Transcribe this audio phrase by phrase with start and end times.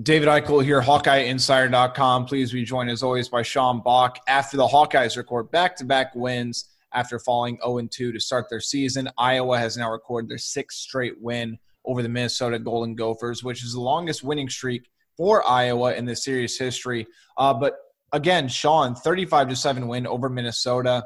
[0.00, 2.24] David Eichel here, HawkeyeInsider.com.
[2.24, 4.18] Please be joined as always by Sean Bach.
[4.26, 8.60] After the Hawkeyes record back to back wins after falling 0 2 to start their
[8.60, 13.62] season, Iowa has now recorded their sixth straight win over the Minnesota Golden Gophers, which
[13.62, 17.06] is the longest winning streak for Iowa in the series history.
[17.36, 17.74] Uh, but
[18.12, 21.04] again, Sean, 35 to 7 win over Minnesota.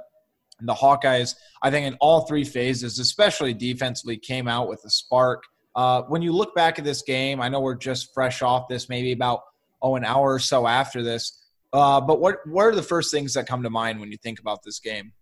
[0.61, 5.43] The Hawkeyes, I think, in all three phases, especially defensively, came out with a spark.
[5.77, 8.89] Uh, when you look back at this game, I know we're just fresh off this,
[8.89, 9.43] maybe about
[9.83, 11.45] oh an hour or so after this.
[11.73, 14.41] Uh, but what what are the first things that come to mind when you think
[14.41, 15.12] about this game?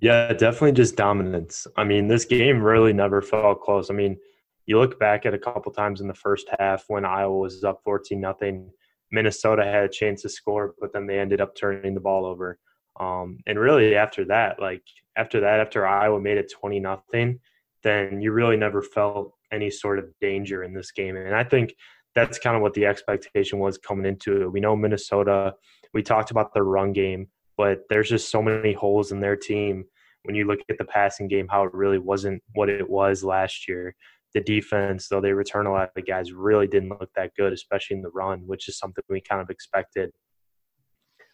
[0.00, 1.66] Yeah, definitely just dominance.
[1.76, 3.90] I mean, this game really never felt close.
[3.90, 4.16] I mean,
[4.64, 7.82] you look back at a couple times in the first half when Iowa was up
[7.84, 8.70] 14 nothing.
[9.12, 12.58] Minnesota had a chance to score, but then they ended up turning the ball over.
[12.98, 14.82] Um, and really, after that, like
[15.16, 17.38] after that, after Iowa made it 20 nothing,
[17.82, 21.16] then you really never felt any sort of danger in this game.
[21.16, 21.74] And I think
[22.14, 24.52] that's kind of what the expectation was coming into it.
[24.52, 25.54] We know Minnesota,
[25.94, 29.84] we talked about the run game, but there's just so many holes in their team
[30.24, 33.68] when you look at the passing game, how it really wasn't what it was last
[33.68, 33.94] year.
[34.34, 37.52] The defense, though they return a lot of the guys, really didn't look that good,
[37.52, 40.10] especially in the run, which is something we kind of expected.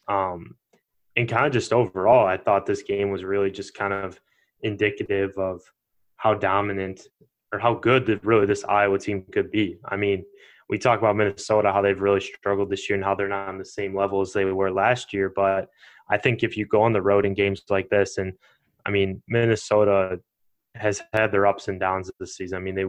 [0.09, 0.57] Um,
[1.17, 4.21] and kind of just overall, I thought this game was really just kind of
[4.63, 5.61] indicative of
[6.17, 7.09] how dominant
[7.53, 9.79] or how good that really this Iowa team could be.
[9.85, 10.25] I mean,
[10.69, 13.59] we talk about Minnesota, how they've really struggled this year and how they're not on
[13.59, 15.33] the same level as they were last year.
[15.35, 15.69] But
[16.11, 18.33] I think if you go on the road in games like this, and
[18.85, 20.21] I mean, Minnesota
[20.75, 22.59] has had their ups and downs this season.
[22.59, 22.85] I mean, they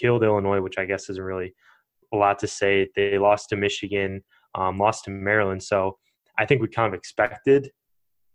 [0.00, 1.54] killed Illinois, which I guess isn't really
[2.12, 2.88] a lot to say.
[2.94, 4.22] They lost to Michigan,
[4.54, 5.62] um, lost to Maryland.
[5.62, 5.98] So
[6.38, 7.70] I think we kind of expected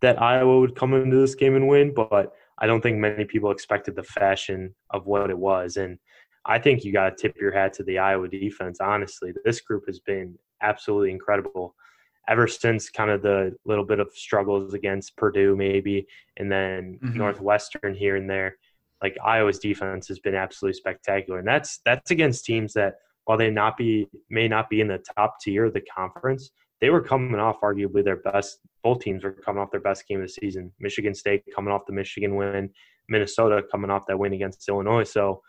[0.00, 3.50] that Iowa would come into this game and win, but I don't think many people
[3.50, 5.76] expected the fashion of what it was.
[5.76, 5.98] And
[6.44, 8.78] I think you got to tip your hat to the Iowa defense.
[8.80, 11.74] Honestly, this group has been absolutely incredible
[12.28, 16.06] ever since kind of the little bit of struggles against Purdue, maybe,
[16.36, 17.18] and then mm-hmm.
[17.18, 18.56] Northwestern here and there.
[19.02, 23.50] Like Iowa's defense has been absolutely spectacular, and that's that's against teams that while they
[23.50, 26.50] not be may not be in the top tier of the conference,
[26.80, 28.60] they were coming off arguably their best.
[28.82, 30.72] Both teams were coming off their best game of the season.
[30.80, 32.70] Michigan State coming off the Michigan win,
[33.08, 35.04] Minnesota coming off that win against Illinois.
[35.04, 35.42] So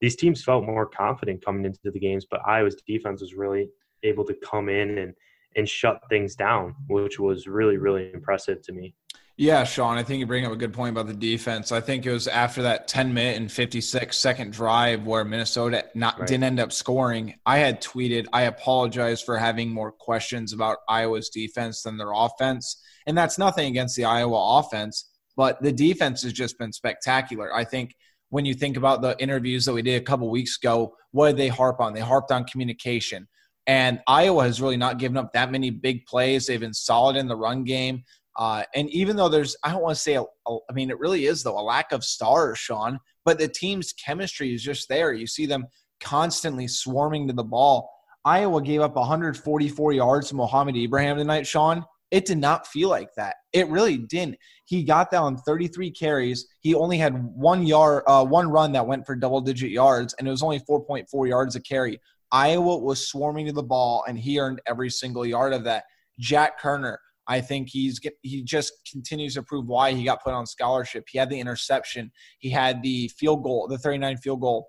[0.00, 3.68] these teams felt more confident coming into the games, but Iowa's defense was really
[4.02, 5.14] able to come in and
[5.56, 8.94] and shut things down, which was really really impressive to me.
[9.38, 11.70] Yeah, Sean, I think you bring up a good point about the defense.
[11.70, 16.18] I think it was after that 10 minute and 56 second drive where Minnesota not
[16.18, 16.26] right.
[16.26, 17.34] didn't end up scoring.
[17.44, 22.82] I had tweeted, I apologize for having more questions about Iowa's defense than their offense.
[23.06, 27.54] And that's nothing against the Iowa offense, but the defense has just been spectacular.
[27.54, 27.94] I think
[28.30, 31.36] when you think about the interviews that we did a couple weeks ago, what did
[31.36, 31.92] they harp on?
[31.92, 33.28] They harped on communication.
[33.66, 36.46] And Iowa has really not given up that many big plays.
[36.46, 38.04] They've been solid in the run game.
[38.38, 40.98] Uh, and even though there's, I don't want to say, a, a, I mean, it
[40.98, 42.98] really is though a lack of stars, Sean.
[43.24, 45.12] But the team's chemistry is just there.
[45.12, 45.66] You see them
[46.00, 47.90] constantly swarming to the ball.
[48.24, 51.84] Iowa gave up 144 yards to Mohamed Ibrahim tonight, Sean.
[52.10, 53.36] It did not feel like that.
[53.52, 54.36] It really didn't.
[54.64, 56.46] He got down 33 carries.
[56.60, 60.30] He only had one yard, uh, one run that went for double-digit yards, and it
[60.30, 62.00] was only 4.4 yards a carry.
[62.30, 65.84] Iowa was swarming to the ball, and he earned every single yard of that.
[66.18, 66.96] Jack Koerner,
[67.28, 71.06] I think he's he just continues to prove why he got put on scholarship.
[71.08, 74.68] He had the interception, he had the field goal, the 39 field goal,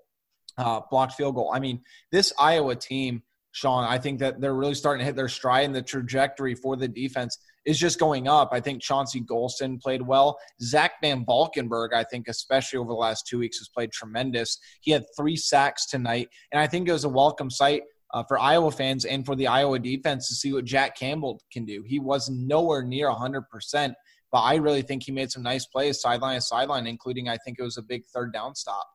[0.56, 1.50] uh, blocked field goal.
[1.54, 1.80] I mean,
[2.10, 5.74] this Iowa team, Sean, I think that they're really starting to hit their stride, and
[5.74, 8.48] the trajectory for the defense is just going up.
[8.52, 10.38] I think Chauncey Golston played well.
[10.60, 14.58] Zach Van Valkenburg, I think, especially over the last two weeks, has played tremendous.
[14.80, 17.82] He had three sacks tonight, and I think it was a welcome sight
[18.14, 21.64] uh, for Iowa fans and for the Iowa defense to see what Jack Campbell can
[21.64, 21.82] do.
[21.86, 23.94] He was nowhere near 100%,
[24.32, 27.58] but I really think he made some nice plays sideline to sideline, including I think
[27.58, 28.86] it was a big third down stop.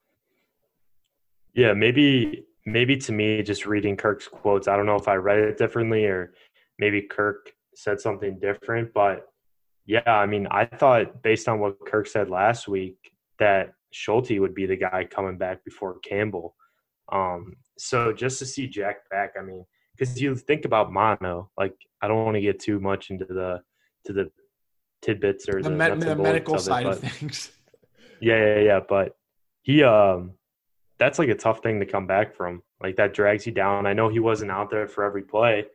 [1.53, 5.39] Yeah, maybe maybe to me, just reading Kirk's quotes, I don't know if I read
[5.39, 6.33] it differently or
[6.79, 9.27] maybe Kirk said something different, but
[9.85, 12.95] yeah, I mean, I thought based on what Kirk said last week
[13.39, 16.55] that Schulte would be the guy coming back before Campbell.
[17.11, 19.65] Um, so just to see Jack back, I mean,
[19.97, 23.61] because you think about mono, like I don't want to get too much into the
[24.05, 24.31] to the
[25.01, 27.51] tidbits or the, the, med- the medical of it, side of things.
[28.21, 28.79] Yeah, yeah, yeah.
[28.87, 29.17] But
[29.63, 30.31] he, um,
[30.97, 32.63] that's like a tough thing to come back from.
[32.81, 33.85] Like that drags you down.
[33.85, 35.65] I know he wasn't out there for every play,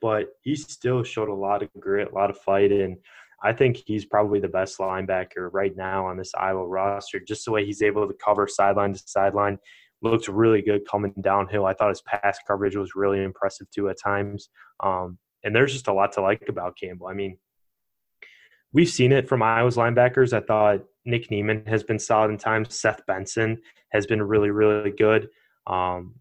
[0.00, 2.98] but he still showed a lot of grit, a lot of fight, and
[3.42, 7.20] I think he's probably the best linebacker right now on this Iowa roster.
[7.20, 9.58] Just the way he's able to cover sideline to sideline
[10.02, 11.66] looked really good coming downhill.
[11.66, 14.48] I thought his pass coverage was really impressive too at times.
[14.80, 17.08] Um, and there's just a lot to like about Campbell.
[17.08, 17.38] I mean,
[18.72, 20.32] we've seen it from Iowa's linebackers.
[20.32, 22.78] I thought Nick Niemann has been solid in times.
[22.78, 23.60] Seth Benson
[23.92, 25.28] has been really, really good.
[25.66, 26.16] Um,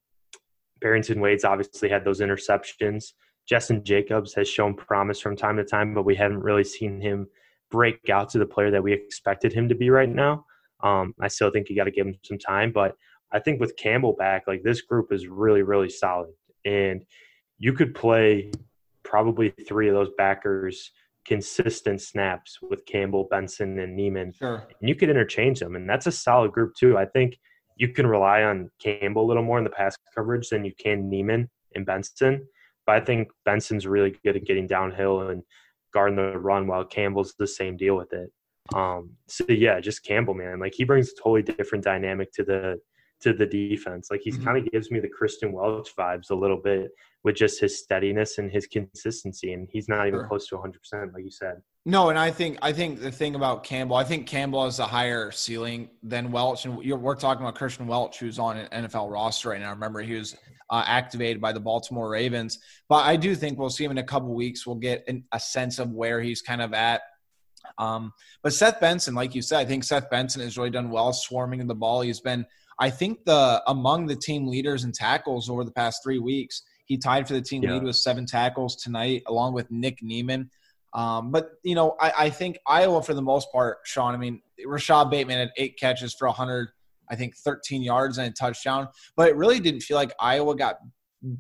[0.80, 3.14] Barrington Wade's obviously had those interceptions.
[3.48, 7.28] Justin Jacobs has shown promise from time to time, but we haven't really seen him
[7.72, 10.46] break out to the player that we expected him to be right now.
[10.84, 12.96] Um, I still think you got to give him some time, but
[13.32, 16.32] I think with Campbell back, like this group is really, really solid.
[16.66, 17.04] And
[17.58, 18.52] you could play
[19.04, 20.92] probably three of those backers
[21.26, 24.32] consistent snaps with Campbell, Benson, and Niemann.
[24.32, 24.66] Sure.
[24.80, 25.76] And you could interchange them.
[25.76, 26.98] And that's a solid group too.
[26.98, 27.38] I think
[27.76, 31.10] you can rely on Campbell a little more in the pass coverage than you can
[31.10, 32.48] Niemann and Benson.
[32.86, 35.44] But I think Benson's really good at getting downhill and
[35.94, 38.32] guarding the run while Campbell's the same deal with it.
[38.74, 40.60] Um, so yeah, just Campbell, man.
[40.60, 42.80] Like he brings a totally different dynamic to the
[43.22, 44.10] to the defense.
[44.12, 44.46] Like he's mm-hmm.
[44.46, 46.92] kind of gives me the Kristian Welch vibes a little bit
[47.24, 49.54] with just his steadiness and his consistency.
[49.54, 50.28] And he's not even sure.
[50.28, 51.62] close to 100, percent like you said.
[51.86, 54.86] No, and I think I think the thing about Campbell, I think Campbell has a
[54.86, 59.50] higher ceiling than Welch, and we're talking about Kristian Welch, who's on an NFL roster
[59.50, 59.70] right now.
[59.70, 60.36] I remember, he was
[60.70, 62.60] uh, activated by the Baltimore Ravens,
[62.90, 64.68] but I do think we'll see him in a couple weeks.
[64.68, 67.02] We'll get an, a sense of where he's kind of at.
[67.78, 68.12] Um,
[68.44, 71.66] but Seth Benson, like you said, I think Seth Benson has really done well swarming
[71.68, 72.02] the ball.
[72.02, 72.46] He's been
[72.80, 76.98] I think the among the team leaders in tackles over the past three weeks, he
[76.98, 77.74] tied for the team yeah.
[77.74, 80.50] lead with seven tackles tonight, along with Nick Niemann.
[80.94, 84.14] Um, but you know, I, I, think Iowa for the most part, Sean.
[84.14, 86.70] I mean, Rashod Bateman had eight catches for 100,
[87.10, 88.88] I think 13 yards and a touchdown.
[89.16, 90.78] But it really didn't feel like Iowa got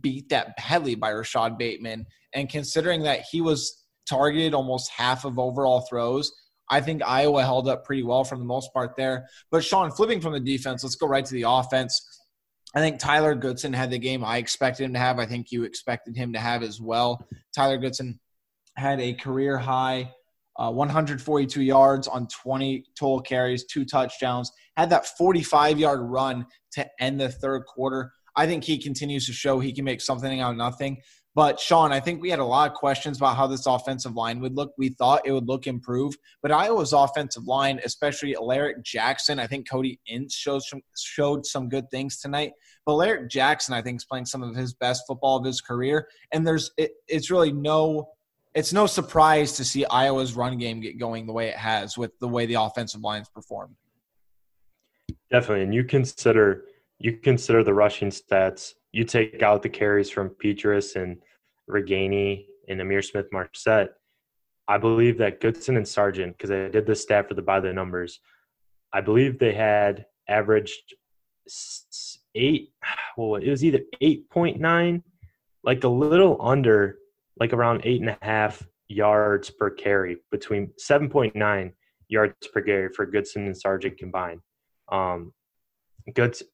[0.01, 2.05] beat that badly by Rashod Bateman.
[2.33, 6.31] And considering that he was targeted almost half of overall throws,
[6.69, 9.27] I think Iowa held up pretty well for the most part there.
[9.51, 12.21] But Sean, flipping from the defense, let's go right to the offense.
[12.75, 15.19] I think Tyler Goodson had the game I expected him to have.
[15.19, 17.25] I think you expected him to have as well.
[17.55, 18.19] Tyler Goodson
[18.75, 20.11] had a career high
[20.57, 26.87] uh, 142 yards on 20 total carries, two touchdowns, had that 45 yard run to
[26.99, 28.11] end the third quarter.
[28.35, 30.97] I think he continues to show he can make something out of nothing.
[31.37, 34.39] But Sean, I think we had a lot of questions about how this offensive line
[34.39, 34.73] would look.
[34.75, 39.69] We thought it would look improved, but Iowa's offensive line, especially Alaric Jackson, I think
[39.69, 42.53] Cody Ince shows some, showed some good things tonight.
[42.87, 46.07] But Alaric Jackson, I think, is playing some of his best football of his career,
[46.33, 48.09] and there's it, it's really no
[48.55, 52.17] it's no surprise to see Iowa's run game get going the way it has with
[52.19, 53.75] the way the offensive line's performed.
[55.29, 56.63] Definitely, and you consider
[56.97, 58.73] you consider the rushing stats.
[58.91, 61.17] You take out the carries from Petras and
[61.69, 63.93] Ragaini and Ihmir Smith Marsette.
[64.67, 67.71] I believe that Goodson and Sargent, because I did this stat for the by the
[67.71, 68.19] numbers,
[68.93, 70.95] I believe they had averaged
[72.35, 72.73] eight.
[73.15, 75.03] Well, it was either eight point nine,
[75.63, 76.97] like a little under,
[77.39, 81.73] like around eight and a half yards per carry, between seven point nine
[82.09, 84.41] yards per carry for Goodson and Sargent combined.
[84.91, 85.33] Um,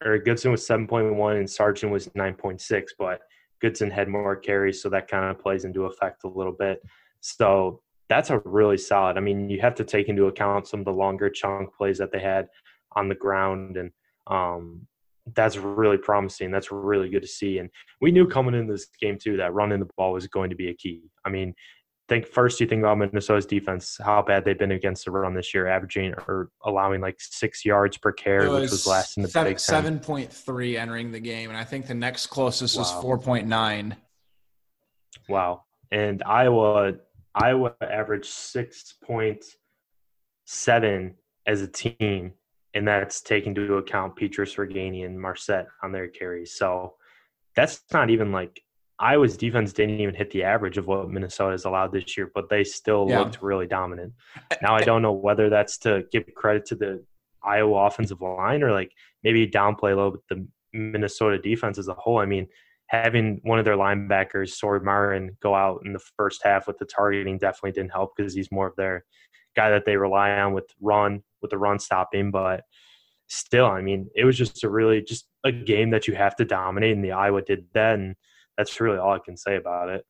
[0.03, 3.21] or Goodson was seven point one and Sargent was nine point six, but
[3.63, 6.81] Goodson had more carries, so that kind of plays into effect a little bit.
[7.21, 9.17] So that's a really solid.
[9.17, 12.11] I mean, you have to take into account some of the longer chunk plays that
[12.11, 12.49] they had
[12.97, 13.91] on the ground, and
[14.27, 14.85] um,
[15.33, 16.51] that's really promising.
[16.51, 17.59] That's really good to see.
[17.59, 17.69] And
[18.01, 20.69] we knew coming into this game too that running the ball was going to be
[20.69, 21.01] a key.
[21.25, 21.53] I mean,
[22.09, 25.53] think first you think about Minnesota's defense, how bad they've been against the run this
[25.53, 29.29] year, averaging or allowing like six yards per carry, was which was last in the
[29.29, 29.59] seven, Big Ten.
[29.59, 32.81] Seven point three entering the game, and I think the next closest wow.
[32.81, 33.95] was four point nine.
[35.29, 35.63] Wow!
[35.91, 36.93] And Iowa,
[37.33, 39.43] Iowa averaged six point
[40.45, 41.15] seven
[41.47, 42.33] as a team,
[42.73, 46.53] and that's taking into account Petras, Ragaini, and Marsette on their carries.
[46.53, 46.95] So
[47.55, 48.61] that's not even like
[49.03, 52.47] Iowa's defense didn't even hit the average of what Minnesota has allowed this year, but
[52.47, 53.19] they still yeah.
[53.19, 54.13] looked really dominant.
[54.61, 57.03] Now I don't know whether that's to give credit to the
[57.43, 61.93] Iowa offensive line or like maybe downplay a little bit the Minnesota defense as a
[61.93, 62.19] whole.
[62.19, 62.47] I mean,
[62.87, 66.85] having one of their linebackers, Sori Marin, go out in the first half with the
[66.85, 69.03] targeting definitely didn't help because he's more of their
[69.53, 72.31] guy that they rely on with run with the run stopping.
[72.31, 72.61] But
[73.27, 76.45] still, I mean, it was just a really just a game that you have to
[76.45, 77.99] dominate, and the Iowa did that.
[77.99, 78.15] And
[78.57, 80.05] that's really all I can say about it.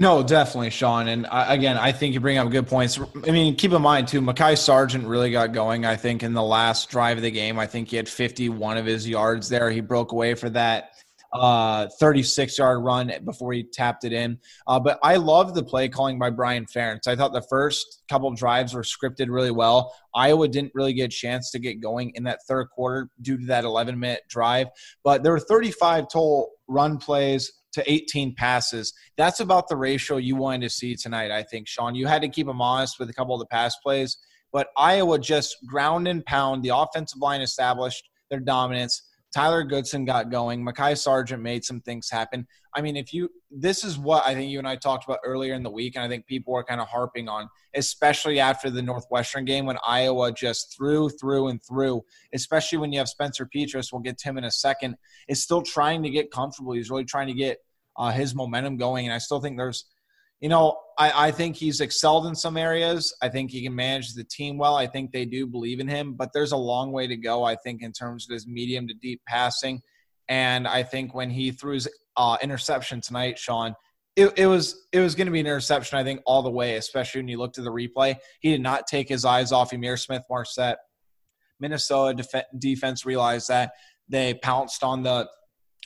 [0.00, 1.08] No, definitely, Sean.
[1.08, 3.00] And I, again, I think you bring up good points.
[3.26, 5.84] I mean, keep in mind too, Mekhi Sargent really got going.
[5.84, 8.86] I think in the last drive of the game, I think he had 51 of
[8.86, 9.70] his yards there.
[9.72, 10.92] He broke away for that
[11.32, 14.38] uh, 36 yard run before he tapped it in.
[14.66, 17.06] Uh, but I love the play calling by Brian Ferentz.
[17.06, 19.94] I thought the first couple drives were scripted really well.
[20.14, 23.46] Iowa didn't really get a chance to get going in that third quarter due to
[23.46, 24.68] that 11 minute drive.
[25.04, 28.92] But there were 35 total run plays to 18 passes.
[29.16, 31.94] That's about the ratio you wanted to see tonight, I think, Sean.
[31.94, 34.18] You had to keep them honest with a couple of the pass plays,
[34.52, 36.62] but Iowa just ground and pound.
[36.62, 39.02] The offensive line established their dominance.
[39.32, 40.64] Tyler Goodson got going.
[40.64, 42.46] Mekhi Sargent made some things happen.
[42.74, 45.54] I mean, if you, this is what I think you and I talked about earlier
[45.54, 48.82] in the week, and I think people are kind of harping on, especially after the
[48.82, 53.92] Northwestern game when Iowa just threw, through, and through, especially when you have Spencer Petras.
[53.92, 54.96] We'll get to him in a second,
[55.28, 56.72] is still trying to get comfortable.
[56.72, 57.58] He's really trying to get
[57.98, 59.06] uh, his momentum going.
[59.06, 59.84] And I still think there's,
[60.40, 63.14] you know, I, I think he's excelled in some areas.
[63.20, 64.76] I think he can manage the team well.
[64.76, 67.56] I think they do believe in him, but there's a long way to go, I
[67.56, 69.82] think, in terms of his medium to deep passing.
[70.28, 73.74] And I think when he threw his uh, interception tonight, Sean,
[74.14, 76.76] it, it, was it was going to be an interception, I think, all the way,
[76.76, 78.16] especially when you look to the replay.
[78.40, 80.78] He did not take his eyes off Ihmir Smith Marsette.
[81.60, 83.72] Minnesota def- defense realized that.
[84.08, 85.28] They pounced on the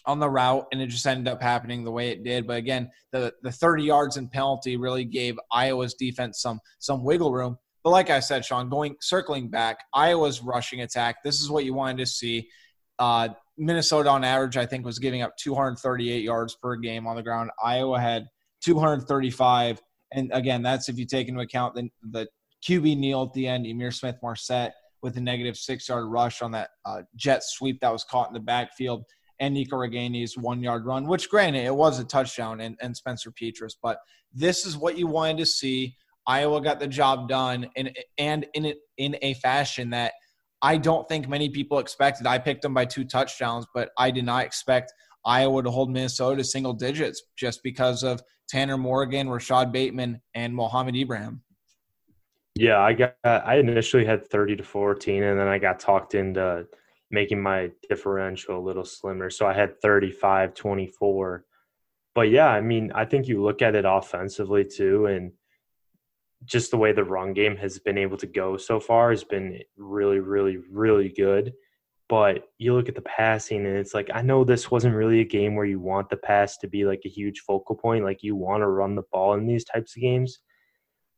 [0.06, 2.46] on the route, and it just ended up happening the way it did.
[2.46, 7.32] But again, the the 30 yards and penalty really gave Iowa's defense some some wiggle
[7.32, 7.58] room.
[7.84, 11.22] But like I said, Sean, going circling back, Iowa's rushing attack.
[11.24, 12.48] This is what you wanted to see.
[12.98, 17.22] Uh, Minnesota, on average, I think was giving up 238 yards per game on the
[17.22, 17.50] ground.
[17.62, 18.26] Iowa had
[18.62, 19.80] 235,
[20.12, 22.28] and again, that's if you take into account the the
[22.66, 26.52] QB kneel at the end, Ihmir Smith Marsette with a negative six yard rush on
[26.52, 29.04] that uh, jet sweep that was caught in the backfield
[29.42, 33.32] and Nico Ragaini's one yard run, which granted it was a touchdown and, and Spencer
[33.32, 33.98] Petras, but
[34.32, 35.96] this is what you wanted to see.
[36.28, 40.12] Iowa got the job done and and in it in a fashion that
[40.62, 42.24] I don't think many people expected.
[42.24, 44.92] I picked them by two touchdowns, but I did not expect
[45.26, 50.54] Iowa to hold Minnesota to single digits just because of Tanner Morgan, Rashod Bateman, and
[50.54, 51.42] Mohamed Ibrahim.
[52.54, 56.64] Yeah, I got I initially had 30 to 14 and then I got talked into
[57.12, 59.30] making my differential a little slimmer.
[59.30, 61.44] So I had 35 24.
[62.14, 65.32] But yeah, I mean, I think you look at it offensively too, and
[66.44, 69.60] just the way the run game has been able to go so far has been
[69.76, 71.52] really, really, really good.
[72.08, 75.24] But you look at the passing, and it's like, I know this wasn't really a
[75.24, 78.04] game where you want the pass to be like a huge focal point.
[78.04, 80.40] Like, you want to run the ball in these types of games.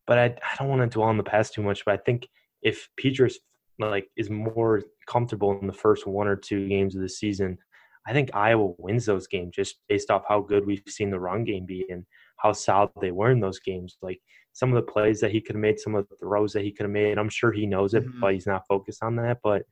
[0.06, 1.84] But I, I don't want to dwell on the pass too much.
[1.84, 2.28] But I think
[2.62, 3.34] if Petras
[3.78, 7.58] like is more comfortable in the first one or two games of the season,
[8.06, 11.44] I think Iowa wins those games just based off how good we've seen the run
[11.44, 12.04] game be and
[12.36, 13.96] how solid they were in those games.
[14.02, 14.20] Like
[14.52, 16.70] some of the plays that he could have made, some of the throws that he
[16.70, 17.18] could have made.
[17.18, 18.20] I'm sure he knows it, mm-hmm.
[18.20, 19.38] but he's not focused on that.
[19.42, 19.62] But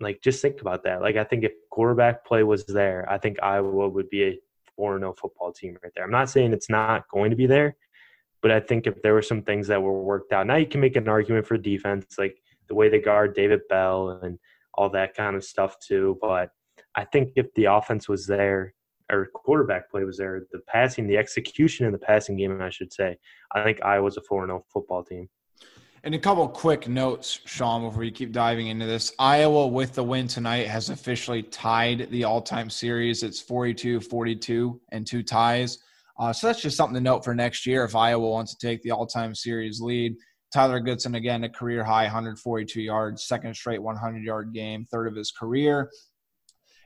[0.00, 1.02] like, just think about that.
[1.02, 4.38] Like, I think if quarterback play was there, I think Iowa would be a
[4.76, 6.04] 4 0 football team right there.
[6.04, 7.76] I'm not saying it's not going to be there,
[8.40, 10.80] but I think if there were some things that were worked out, now you can
[10.80, 12.16] make an argument for defense.
[12.16, 12.38] Like,
[12.68, 14.38] the way they guard David Bell and
[14.74, 16.18] all that kind of stuff too.
[16.20, 16.50] But
[16.94, 18.74] I think if the offense was there
[19.10, 22.92] or quarterback play was there, the passing, the execution in the passing game, I should
[22.92, 23.16] say,
[23.54, 25.28] I think Iowa's a 4 0 football team.
[26.04, 29.12] And a couple quick notes, Sean, before you keep diving into this.
[29.18, 33.22] Iowa, with the win tonight, has officially tied the all time series.
[33.22, 35.78] It's 42 42 and two ties.
[36.18, 38.82] Uh, so that's just something to note for next year if Iowa wants to take
[38.82, 40.16] the all time series lead.
[40.52, 45.16] Tyler Goodson, again, a career high 142 yards, second straight 100 yard game, third of
[45.16, 45.90] his career.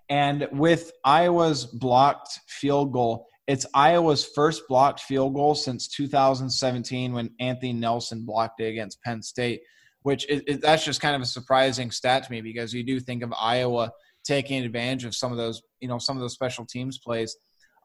[0.09, 7.31] And with Iowa's blocked field goal, it's Iowa's first blocked field goal since 2017 when
[7.41, 9.63] Anthony Nelson blocked it against Penn State,
[10.03, 10.27] which
[10.61, 13.91] that's just kind of a surprising stat to me because you do think of Iowa
[14.25, 17.37] taking advantage of some of those, you know, some of those special teams plays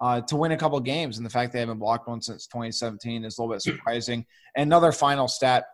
[0.01, 1.17] uh, to win a couple games.
[1.17, 4.25] And the fact they haven't blocked one since 2017 is a little bit surprising.
[4.55, 5.65] Another final stat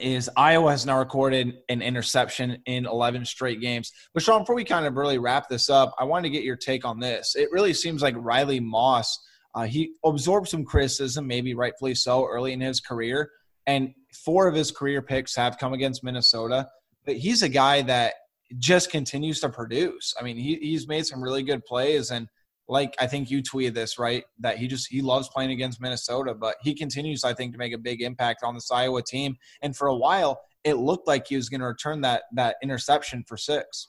[0.00, 3.92] is Iowa has now recorded an interception in 11 straight games.
[4.14, 6.56] But Sean, before we kind of really wrap this up, I wanted to get your
[6.56, 7.34] take on this.
[7.34, 9.18] It really seems like Riley Moss,
[9.54, 13.30] uh, he absorbed some criticism, maybe rightfully so, early in his career.
[13.66, 13.92] And
[14.24, 16.68] four of his career picks have come against Minnesota.
[17.04, 18.14] But he's a guy that
[18.58, 20.14] just continues to produce.
[20.20, 22.28] I mean, he, he's made some really good plays and–
[22.70, 24.24] like I think you tweeted this, right?
[24.38, 27.74] That he just he loves playing against Minnesota, but he continues, I think, to make
[27.74, 29.36] a big impact on this Iowa team.
[29.60, 33.24] And for a while, it looked like he was going to return that that interception
[33.26, 33.88] for six.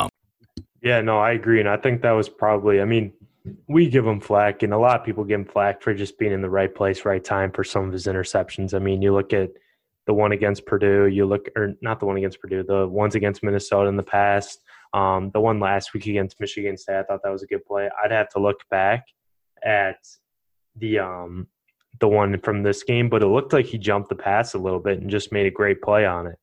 [0.81, 1.59] Yeah, no, I agree.
[1.59, 3.13] And I think that was probably, I mean,
[3.67, 6.31] we give him flack, and a lot of people give him flack for just being
[6.31, 8.73] in the right place, right time for some of his interceptions.
[8.73, 9.51] I mean, you look at
[10.07, 13.43] the one against Purdue, you look, or not the one against Purdue, the ones against
[13.43, 14.61] Minnesota in the past,
[14.93, 16.97] um, the one last week against Michigan State.
[16.97, 17.89] I thought that was a good play.
[18.03, 19.05] I'd have to look back
[19.63, 19.97] at
[20.75, 21.47] the um,
[21.99, 24.79] the one from this game, but it looked like he jumped the pass a little
[24.79, 26.39] bit and just made a great play on it.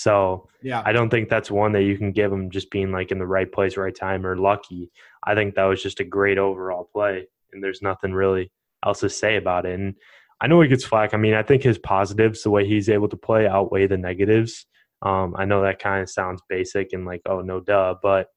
[0.00, 3.10] So yeah, I don't think that's one that you can give him just being like
[3.10, 4.90] in the right place, right time, or lucky.
[5.24, 8.50] I think that was just a great overall play, and there's nothing really
[8.82, 9.78] else to say about it.
[9.78, 9.94] And
[10.40, 11.12] I know he gets flack.
[11.12, 14.64] I mean, I think his positives, the way he's able to play, outweigh the negatives.
[15.02, 18.28] Um, I know that kind of sounds basic and like, oh no, duh, but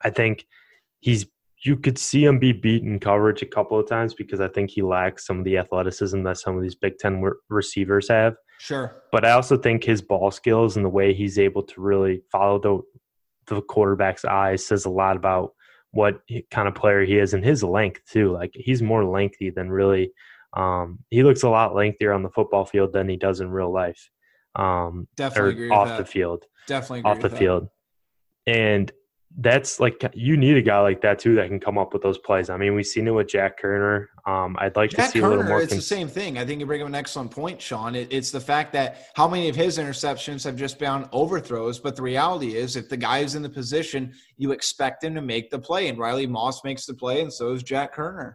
[0.00, 0.46] I think
[1.00, 1.26] he's
[1.64, 4.80] you could see him be beaten coverage a couple of times because I think he
[4.80, 8.34] lacks some of the athleticism that some of these Big Ten receivers have.
[8.62, 9.02] Sure.
[9.10, 12.60] But I also think his ball skills and the way he's able to really follow
[12.60, 15.54] the the quarterback's eyes says a lot about
[15.90, 16.20] what
[16.52, 18.30] kind of player he is and his length too.
[18.30, 20.12] Like he's more lengthy than really.
[20.56, 23.72] Um, he looks a lot lengthier on the football field than he does in real
[23.72, 24.08] life.
[24.54, 26.44] Um, Definitely off the field.
[26.68, 27.66] Definitely off the field.
[28.46, 28.92] And
[29.38, 32.18] that's like you need a guy like that too that can come up with those
[32.18, 32.50] plays.
[32.50, 34.06] I mean, we've seen it with Jack Koerner.
[34.26, 35.62] Um, I'd like Jack to see Koerner, a little more.
[35.62, 36.36] It's the same thing.
[36.36, 37.94] I think you bring up an excellent point, Sean.
[37.94, 41.96] It, it's the fact that how many of his interceptions have just been overthrows, but
[41.96, 45.50] the reality is, if the guy is in the position, you expect him to make
[45.50, 48.34] the play, and Riley Moss makes the play, and so is Jack Koerner.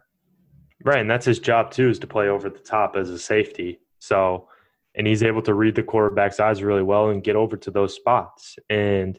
[0.84, 3.80] Right, and that's his job too, is to play over the top as a safety.
[4.00, 4.48] So,
[4.96, 7.94] and he's able to read the quarterback's eyes really well and get over to those
[7.94, 8.56] spots.
[8.68, 9.18] And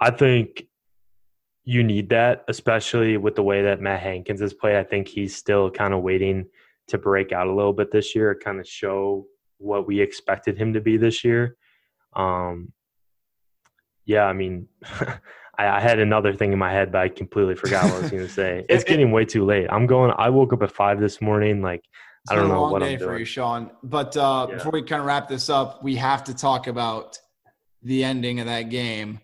[0.00, 0.64] I think
[1.64, 4.76] you need that, especially with the way that Matt Hankins has played.
[4.76, 6.46] I think he's still kind of waiting
[6.88, 9.26] to break out a little bit this year, kind of show
[9.58, 11.56] what we expected him to be this year.
[12.14, 12.72] Um,
[14.04, 14.68] yeah, I mean,
[15.58, 18.10] I, I, had another thing in my head, but I completely forgot what I was
[18.10, 18.66] going to say.
[18.68, 19.66] It's getting way too late.
[19.70, 20.12] I'm going.
[20.18, 21.62] I woke up at five this morning.
[21.62, 21.82] Like,
[22.24, 23.10] it's I don't know what I'm doing.
[23.10, 23.70] for you, Sean.
[23.82, 24.56] But uh, yeah.
[24.56, 27.18] before we kind of wrap this up, we have to talk about
[27.82, 29.20] the ending of that game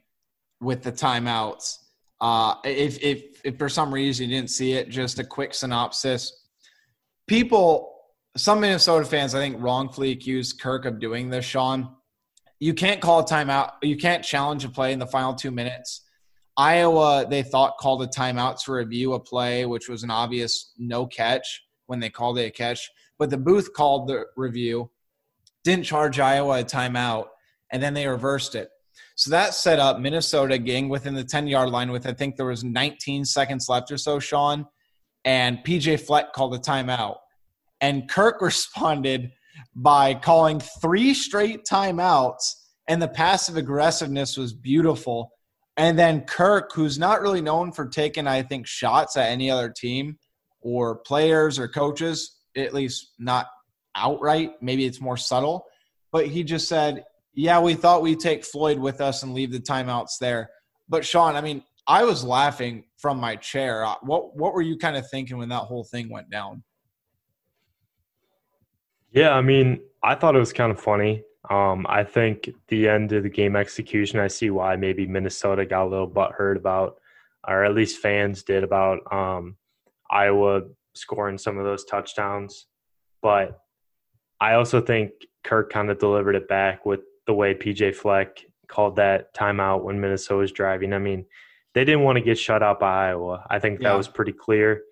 [0.61, 1.79] with the timeouts.
[2.21, 6.45] Uh, if, if, if for some reason you didn't see it, just a quick synopsis.
[7.27, 7.97] People,
[8.37, 11.97] some Minnesota fans, I think, wrongfully accused Kirk of doing this, Sean.
[12.59, 13.73] You can't call a timeout.
[13.83, 16.03] You can't challenge a play in the final two minutes.
[16.57, 21.07] Iowa, they thought, called a timeout to review a play, which was an obvious no
[21.07, 22.91] catch when they called it a catch.
[23.19, 24.91] But the booth called the review,
[25.65, 27.29] didn't charge Iowa a timeout,
[27.73, 28.69] and then they reversed it.
[29.17, 32.47] So that set up Minnesota getting within the 10 yard line with, I think there
[32.47, 34.67] was 19 seconds left or so, Sean.
[35.25, 37.17] And PJ Fleck called a timeout.
[37.81, 39.33] And Kirk responded
[39.75, 42.55] by calling three straight timeouts.
[42.89, 45.33] And the passive aggressiveness was beautiful.
[45.77, 49.71] And then Kirk, who's not really known for taking, I think, shots at any other
[49.71, 50.19] team
[50.61, 53.47] or players or coaches, at least not
[53.97, 54.53] outright.
[54.61, 55.67] Maybe it's more subtle.
[56.13, 59.61] But he just said, yeah, we thought we'd take Floyd with us and leave the
[59.61, 60.51] timeouts there.
[60.89, 63.85] But Sean, I mean, I was laughing from my chair.
[63.85, 66.63] Uh, what what were you kind of thinking when that whole thing went down?
[69.13, 71.25] Yeah, I mean, I thought it was kind of funny.
[71.49, 75.87] Um, I think the end of the game execution, I see why maybe Minnesota got
[75.87, 77.01] a little butthurt about,
[77.47, 79.57] or at least fans did about um,
[80.11, 80.63] Iowa
[80.95, 82.67] scoring some of those touchdowns.
[83.21, 83.59] But
[84.41, 85.11] I also think
[85.43, 90.01] Kirk kind of delivered it back with the way PJ Fleck called that timeout when
[90.01, 90.93] Minnesota was driving.
[90.93, 91.25] I mean,
[91.75, 93.47] they didn't want to get shut out by Iowa.
[93.49, 93.97] I think that yeah.
[93.97, 94.83] was pretty clear.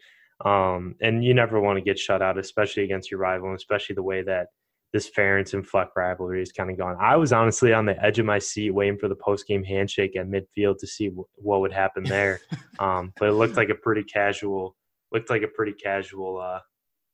[0.44, 3.96] Um, and you never want to get shut out, especially against your rival, and especially
[3.96, 4.46] the way that
[4.92, 6.96] this Ferentz and Fleck rivalry is kind of gone.
[7.00, 10.16] I was honestly on the edge of my seat waiting for the post game handshake
[10.16, 12.40] at midfield to see w- what would happen there.
[12.78, 14.76] um, but it looked like a pretty casual,
[15.10, 16.60] looked like a pretty casual uh,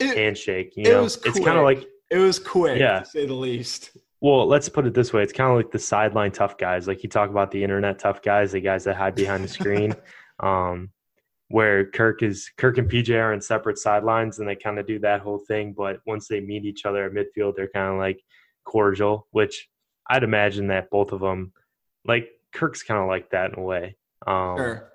[0.01, 0.75] it, handshake.
[0.77, 3.97] You know, it's kind of like it was quick, yeah, to say the least.
[4.25, 6.89] Well, let's put it this way: it's kind of like the sideline tough guys.
[6.89, 9.95] Like you talk about the internet tough guys, the guys that hide behind the screen.
[10.41, 10.89] um,
[11.49, 14.99] where Kirk is Kirk and PJ are on separate sidelines, and they kind of do
[15.01, 15.75] that whole thing.
[15.77, 18.19] But once they meet each other at midfield, they're kind of like
[18.65, 19.27] cordial.
[19.33, 19.69] Which
[20.09, 21.53] I'd imagine that both of them,
[22.07, 23.95] like Kirk's kind of like that in a way.
[24.27, 24.93] Um, sure.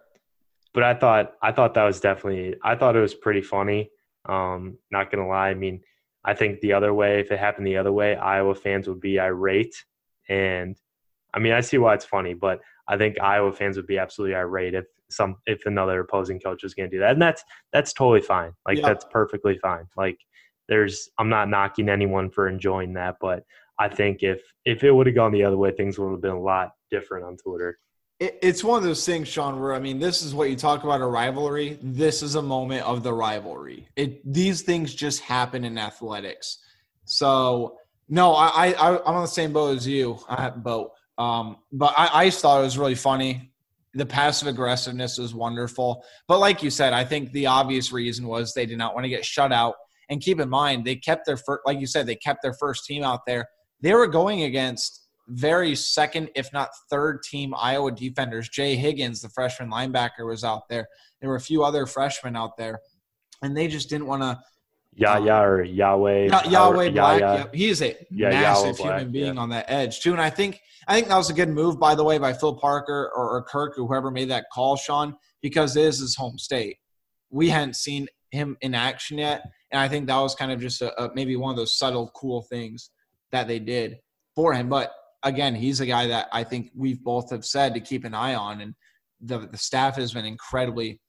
[0.74, 3.92] But I thought I thought that was definitely I thought it was pretty funny.
[4.28, 5.82] Um, not gonna lie, I mean,
[6.24, 9.20] I think the other way, if it happened the other way, Iowa fans would be
[9.20, 9.76] irate.
[10.28, 10.78] And
[11.34, 14.36] I mean, I see why it's funny, but I think Iowa fans would be absolutely
[14.36, 17.94] irate if some if another opposing coach was going to do that, and that's that's
[17.94, 18.52] totally fine.
[18.68, 18.88] Like yeah.
[18.88, 19.86] that's perfectly fine.
[19.96, 20.18] Like
[20.68, 23.44] there's I'm not knocking anyone for enjoying that, but
[23.80, 26.32] I think if if it would have gone the other way, things would have been
[26.32, 27.80] a lot different on Twitter.
[28.20, 31.00] It's one of those things, Sean, where I mean, this is what you talk about
[31.00, 31.80] a rivalry.
[31.82, 33.88] This is a moment of the rivalry.
[33.96, 36.60] It these things just happen in athletics.
[37.06, 37.78] So
[38.10, 40.20] no, I, I I'm on the same boat as you.
[40.28, 40.92] I have boat.
[41.18, 43.52] Um, but I, I just thought it was really funny.
[43.94, 46.04] The passive aggressiveness was wonderful.
[46.28, 49.10] But like you said, I think the obvious reason was they did not want to
[49.10, 49.76] get shut out.
[50.10, 52.86] And keep in mind, they kept their first, like you said, they kept their first
[52.86, 53.48] team out there.
[53.82, 58.50] They were going against very second, if not third team Iowa defenders.
[58.50, 60.88] Jay Higgins, the freshman linebacker, was out there.
[61.22, 62.80] There were a few other freshmen out there,
[63.42, 64.40] and they just didn't want to.
[64.94, 66.50] Yahya um, or Yahweh.
[66.50, 67.22] Yahweh Black.
[67.22, 67.56] Yep.
[67.56, 69.42] He is a yeah, massive human being yeah.
[69.42, 71.96] on that edge too, and I think I think that was a good move, by
[71.96, 75.76] the way, by Phil Parker or, or Kirk or whoever made that call, Sean, because
[75.76, 76.78] it is his home state.
[77.30, 80.82] We hadn't seen him in action yet, and I think that was kind of just
[80.82, 82.90] a, a maybe one of those subtle, cool things
[83.32, 84.00] that they did
[84.36, 84.70] for him.
[84.70, 84.92] But
[85.24, 88.36] again, he's a guy that I think we've both have said to keep an eye
[88.36, 88.74] on, and
[89.22, 91.00] the the staff has been incredibly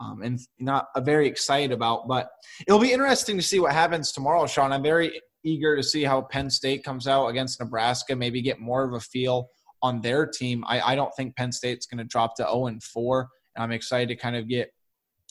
[0.00, 2.08] um, and not uh, very excited about.
[2.08, 2.28] But
[2.66, 4.72] it'll be interesting to see what happens tomorrow, Sean.
[4.72, 8.16] I'm very eager to see how Penn State comes out against Nebraska.
[8.16, 9.48] Maybe get more of a feel
[9.82, 10.64] on their team.
[10.66, 13.28] I, I don't think Penn State's going to drop to 0 and 4.
[13.56, 14.70] And I'm excited to kind of get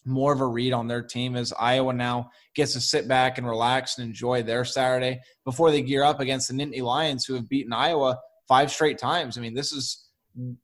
[0.05, 3.47] more of a read on their team as Iowa now gets to sit back and
[3.47, 7.49] relax and enjoy their Saturday before they gear up against the Nittany Lions, who have
[7.49, 9.38] beaten Iowa five straight times.
[9.38, 10.09] I mean, this is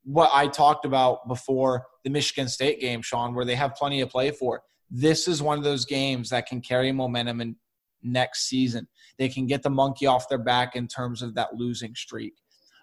[0.04, 4.08] what I talked about before the Michigan State game, Sean, where they have plenty to
[4.08, 4.62] play for.
[4.90, 7.56] This is one of those games that can carry momentum in
[8.04, 8.88] next season.
[9.18, 12.34] They can get the monkey off their back in terms of that losing streak.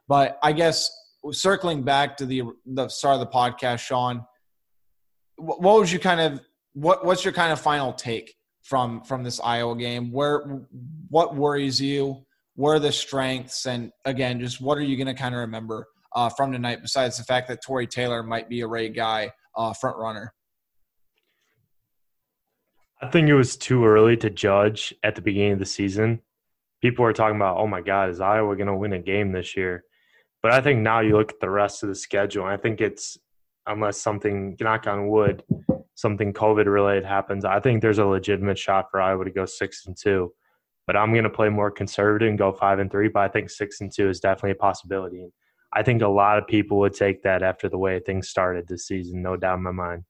[0.08, 0.90] But I guess
[1.30, 4.24] circling back to the the start of the podcast, Sean,
[5.36, 6.40] what was you kind of
[6.74, 10.12] what what's your kind of final take from from this Iowa game?
[10.12, 10.66] Where
[11.08, 12.24] what worries you?
[12.54, 13.66] Where are the strengths?
[13.66, 16.80] And again, just what are you going to kind of remember uh, from tonight?
[16.82, 20.32] Besides the fact that Tory Taylor might be a Ray guy uh, front runner.
[23.00, 26.20] I think it was too early to judge at the beginning of the season.
[26.80, 29.56] People are talking about, oh my God, is Iowa going to win a game this
[29.56, 29.84] year?
[30.40, 33.18] But I think now you look at the rest of the schedule, I think it's
[33.66, 35.42] unless something, knock on wood,
[35.94, 39.87] something COVID related happens, I think there's a legitimate shot for Iowa to go six
[39.87, 40.33] and two.
[40.87, 43.09] But I'm going to play more conservative and go five and three.
[43.09, 45.29] But I think six and two is definitely a possibility.
[45.72, 48.87] I think a lot of people would take that after the way things started this
[48.87, 50.05] season, no doubt in my mind.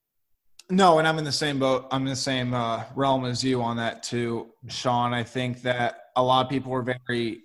[0.70, 1.86] No, and I'm in the same boat.
[1.90, 5.12] I'm in the same uh, realm as you on that too, Sean.
[5.12, 7.42] I think that a lot of people were very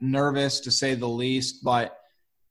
[0.00, 1.98] nervous to say the least, but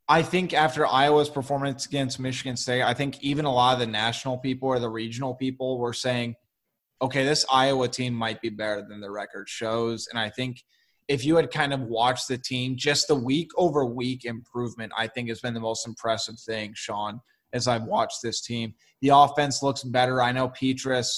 [0.09, 3.87] I think after Iowa's performance against Michigan State, I think even a lot of the
[3.87, 6.35] national people or the regional people were saying,
[7.01, 10.07] okay, this Iowa team might be better than the record shows.
[10.09, 10.63] And I think
[11.07, 15.07] if you had kind of watched the team, just the week over week improvement, I
[15.07, 17.19] think has been the most impressive thing, Sean,
[17.53, 18.73] as I've watched this team.
[19.01, 20.21] The offense looks better.
[20.21, 21.09] I know Petras,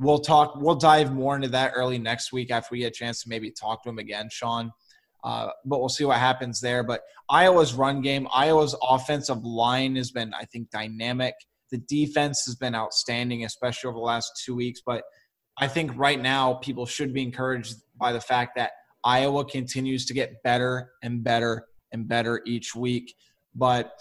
[0.00, 0.56] We'll talk.
[0.56, 3.50] We'll dive more into that early next week after we get a chance to maybe
[3.50, 4.72] talk to him again, Sean.
[5.24, 6.82] Uh, but we'll see what happens there.
[6.82, 11.34] But Iowa's run game, Iowa's offensive line has been, I think, dynamic.
[11.70, 14.80] The defense has been outstanding, especially over the last two weeks.
[14.84, 15.04] But
[15.58, 18.72] I think right now people should be encouraged by the fact that
[19.04, 23.14] Iowa continues to get better and better and better each week.
[23.54, 23.92] But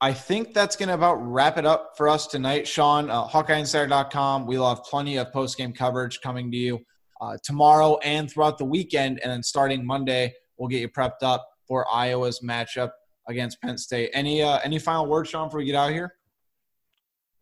[0.00, 3.08] I think that's going to about wrap it up for us tonight, Sean.
[3.08, 4.46] Uh, HawkeyeInsider.com.
[4.46, 6.80] We'll have plenty of post game coverage coming to you
[7.22, 9.20] uh, tomorrow and throughout the weekend.
[9.22, 12.90] And then starting Monday, we'll get you prepped up for Iowa's matchup
[13.28, 14.10] against Penn State.
[14.12, 16.16] Any uh, any final words, Sean, before we get out here?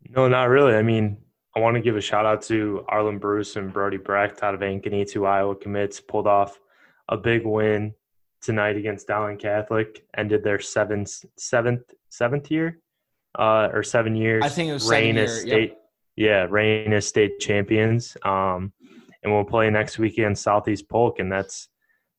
[0.09, 0.75] No, not really.
[0.75, 1.17] I mean,
[1.57, 4.61] I want to give a shout out to Arland Bruce and Brody Brecht out of
[4.61, 6.61] Ankeny, two Iowa commits, pulled off
[7.09, 7.95] a big win
[8.43, 12.81] tonight against Dowling Catholic, ended their seventh seventh seventh year,
[13.39, 14.45] uh, or seven years.
[14.45, 15.71] I think it was reign as state.
[15.71, 15.77] Yep.
[16.17, 18.15] Yeah, reign as state champions.
[18.23, 18.75] Um,
[19.23, 21.69] and we'll play next weekend Southeast Polk, and that's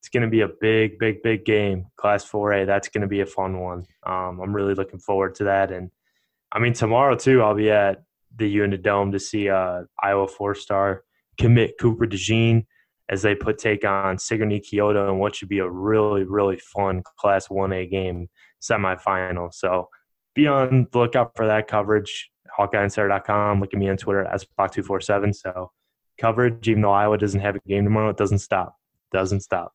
[0.02, 1.86] it's going to be a big, big, big game.
[1.96, 2.66] Class 4A.
[2.66, 3.86] That's going to be a fun one.
[4.04, 5.70] Um, I'm really looking forward to that.
[5.70, 5.92] And
[6.50, 8.02] I mean, tomorrow too, I'll be at
[8.34, 11.04] the Unidome to see uh, Iowa four-star
[11.38, 12.66] commit Cooper DeJean
[13.10, 17.04] as they put take on Sigourney Keota and what should be a really, really fun
[17.16, 18.28] Class 1A game
[18.60, 19.54] semifinal.
[19.54, 19.88] So
[20.34, 22.28] be on the lookout for that coverage.
[22.58, 23.60] HawkeyeInsider.com.
[23.60, 25.36] Look at me on Twitter at SBach247.
[25.36, 25.70] So
[26.22, 28.76] coverage, even though Iowa doesn't have a game tomorrow, it doesn't stop.
[29.12, 29.74] Doesn't stop.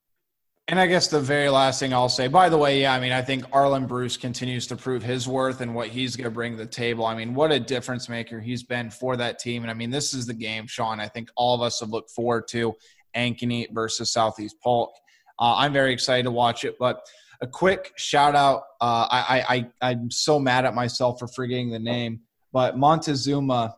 [0.69, 3.13] And I guess the very last thing I'll say, by the way, yeah, I mean,
[3.13, 6.53] I think Arland Bruce continues to prove his worth and what he's going to bring
[6.53, 7.05] to the table.
[7.05, 9.61] I mean, what a difference maker he's been for that team.
[9.63, 12.11] And I mean, this is the game, Sean, I think all of us have looked
[12.11, 12.75] forward to
[13.15, 14.91] Ankeny versus Southeast Polk.
[15.39, 16.75] Uh, I'm very excited to watch it.
[16.77, 16.99] But
[17.39, 21.79] a quick shout out uh, I, I, I'm so mad at myself for forgetting the
[21.79, 23.75] name, but Montezuma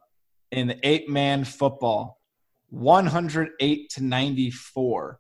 [0.52, 2.19] in eight man football,
[2.70, 5.20] 108 to 94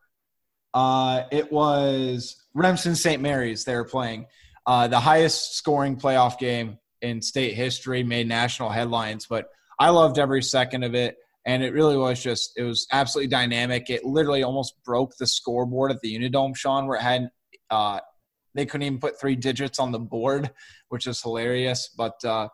[0.73, 3.21] uh, it was Remsen St.
[3.21, 4.27] Mary's they were playing.
[4.65, 9.47] Uh, the highest scoring playoff game in state history made national headlines, but
[9.79, 11.17] I loved every second of it.
[11.45, 13.89] And it really was just, it was absolutely dynamic.
[13.89, 17.29] It literally almost broke the scoreboard at the Unidome, Sean, where it had,
[17.71, 18.01] uh,
[18.53, 20.51] they couldn't even put three digits on the board,
[20.89, 21.89] which is hilarious.
[21.97, 22.49] But, uh,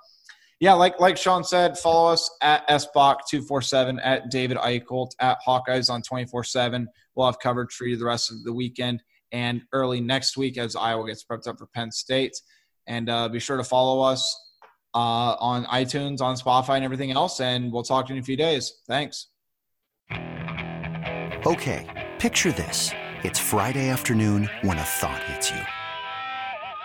[0.59, 6.01] yeah, like like Sean said, follow us at SBach247, at David Eichholt, at Hawkeyes on
[6.01, 6.87] 24 7.
[7.15, 10.75] We'll have coverage for you the rest of the weekend and early next week as
[10.75, 12.33] Iowa gets prepped up for Penn State.
[12.87, 14.33] And uh, be sure to follow us
[14.93, 17.41] uh, on iTunes, on Spotify, and everything else.
[17.41, 18.81] And we'll talk to you in a few days.
[18.87, 19.27] Thanks.
[21.45, 22.91] Okay, picture this.
[23.23, 25.84] It's Friday afternoon when a thought hits you.